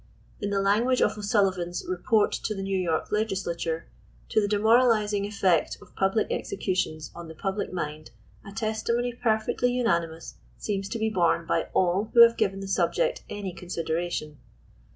[0.39, 3.85] In the language of O'Sullivan's Report to the New York Legislature,
[4.29, 8.09] "to the demoralizing efTect of public executions on the public mind,
[8.43, 13.23] a testimony perfectly unanimous seems to be borne by all who have given the subject
[13.29, 14.39] any consideration."